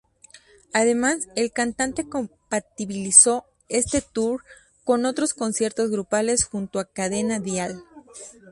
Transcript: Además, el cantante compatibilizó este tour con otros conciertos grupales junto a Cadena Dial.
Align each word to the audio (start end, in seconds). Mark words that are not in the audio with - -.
Además, 0.73 1.27
el 1.35 1.51
cantante 1.51 2.09
compatibilizó 2.09 3.45
este 3.69 4.01
tour 4.01 4.41
con 4.83 5.05
otros 5.05 5.35
conciertos 5.35 5.91
grupales 5.91 6.43
junto 6.43 6.79
a 6.79 6.85
Cadena 6.91 7.39
Dial. 7.39 7.83